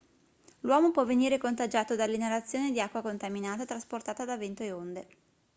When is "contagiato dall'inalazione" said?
1.37-2.71